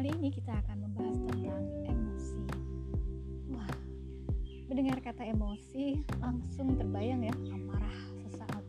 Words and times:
Kali 0.00 0.16
ini 0.16 0.32
kita 0.32 0.56
akan 0.64 0.80
membahas 0.80 1.12
tentang 1.28 1.60
emosi. 1.84 2.40
Wah, 3.52 3.68
mendengar 4.72 4.96
kata 4.96 5.28
emosi 5.28 6.00
langsung 6.24 6.72
terbayang 6.72 7.28
ya 7.28 7.36
amarah 7.52 8.00
sesaat. 8.24 8.64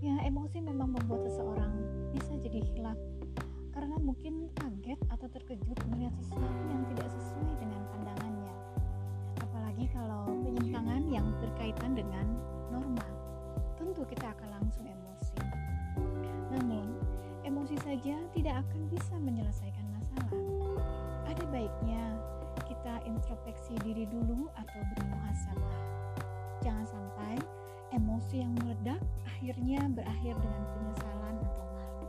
Ya, 0.00 0.16
emosi 0.24 0.64
memang 0.64 0.96
membuat 0.96 1.28
seseorang 1.28 1.76
bisa 2.16 2.40
jadi 2.40 2.56
hilang 2.56 2.96
karena 3.76 4.00
mungkin 4.00 4.48
kaget 4.56 4.96
atau 5.12 5.28
terkejut 5.28 5.76
melihat 5.92 6.16
sesuatu 6.24 6.56
yang 6.72 6.88
tidak 6.96 7.08
sesuai 7.12 7.52
dengan 7.60 7.82
pandangannya. 7.92 8.54
Apalagi 9.44 9.92
kalau 9.92 10.24
penyimpangan 10.40 11.04
yang 11.12 11.28
berkaitan 11.36 11.92
dengan 11.92 12.24
norma. 12.72 13.04
Tentu 13.76 14.08
kita 14.08 14.32
akan 14.32 14.56
langsung 14.56 14.88
emosi 14.88 14.97
saja 17.98 18.14
tidak 18.30 18.62
akan 18.62 18.80
bisa 18.94 19.14
menyelesaikan 19.18 19.82
masalah. 19.90 20.30
Ada 21.26 21.42
baiknya 21.50 22.14
kita 22.70 22.94
introspeksi 23.02 23.74
diri 23.82 24.06
dulu 24.06 24.46
atau 24.54 24.80
bermuhasabah. 24.94 25.78
Jangan 26.62 26.86
sampai 26.86 27.34
emosi 27.90 28.46
yang 28.46 28.54
meledak 28.54 29.02
akhirnya 29.26 29.82
berakhir 29.90 30.38
dengan 30.38 30.62
penyesalan 30.78 31.36
atau 31.42 31.64
malu. 31.74 32.06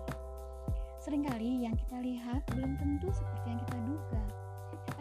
Seringkali 1.02 1.66
yang 1.66 1.74
kita 1.74 1.98
lihat 2.06 2.46
belum 2.54 2.78
tentu 2.78 3.10
seperti 3.10 3.50
yang 3.50 3.62
kita 3.66 3.80
duga. 3.90 4.24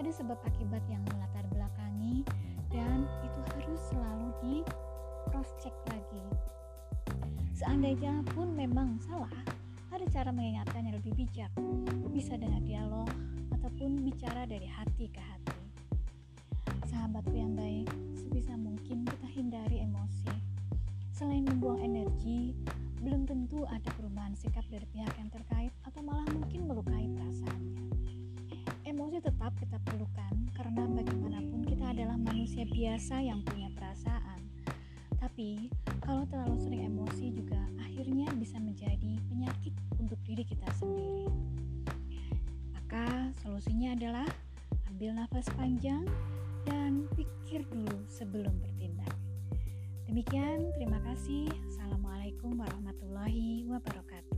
Ada 0.00 0.10
sebab 0.24 0.40
akibat 0.40 0.80
yang 0.88 1.04
melatar 1.12 1.44
belakangi 1.52 2.24
dan 2.72 3.04
itu 3.28 3.40
harus 3.52 3.80
selalu 3.92 4.28
di 4.40 4.54
cross 5.28 5.52
check 5.60 5.76
lagi. 5.92 6.24
Seandainya 7.52 8.24
pun 8.32 8.56
memang 8.56 8.96
salah, 9.04 9.28
cara 10.18 10.34
mengingatkan 10.34 10.82
yang 10.82 10.98
lebih 10.98 11.14
bijak. 11.14 11.46
Bisa 12.10 12.34
dengan 12.34 12.58
dialog 12.66 13.06
ataupun 13.54 14.02
bicara 14.02 14.50
dari 14.50 14.66
hati 14.66 15.06
ke 15.06 15.22
hati. 15.22 15.62
Sahabatku 16.90 17.38
yang 17.38 17.54
baik, 17.54 17.86
sebisa 18.18 18.58
mungkin 18.58 19.06
kita 19.06 19.28
hindari 19.30 19.78
emosi. 19.78 20.26
Selain 21.14 21.46
membuang 21.46 21.78
energi, 21.78 22.50
belum 22.98 23.30
tentu 23.30 23.62
ada 23.70 23.86
perubahan 23.94 24.34
sikap 24.34 24.66
dari 24.66 24.82
pihak 24.90 25.14
yang 25.22 25.30
terkait 25.30 25.70
atau 25.86 26.02
malah 26.02 26.26
mungkin 26.34 26.66
melukai 26.66 27.06
perasaannya. 27.14 27.86
Emosi 28.90 29.22
tetap 29.22 29.54
kita 29.62 29.78
perlukan 29.86 30.34
karena 30.58 30.82
bagaimanapun 30.98 31.62
kita 31.62 31.94
adalah 31.94 32.18
manusia 32.18 32.66
biasa 32.66 33.22
yang 33.22 33.38
punya 33.46 33.70
perasaan. 33.70 34.42
Tapi, 35.22 35.70
kalau 36.02 36.26
terlalu 36.26 36.58
sering 36.58 36.90
emosi 36.90 37.38
juga 37.38 37.57
diri 40.38 40.54
kita 40.54 40.70
sendiri. 40.78 41.26
Maka, 42.70 43.34
solusinya 43.42 43.98
adalah 43.98 44.22
ambil 44.86 45.18
nafas 45.18 45.50
panjang 45.58 46.06
dan 46.62 47.10
pikir 47.18 47.66
dulu 47.66 48.06
sebelum 48.06 48.54
bertindak. 48.62 49.10
Demikian, 50.06 50.70
terima 50.78 51.02
kasih. 51.10 51.50
Assalamualaikum 51.74 52.54
warahmatullahi 52.54 53.66
wabarakatuh. 53.66 54.37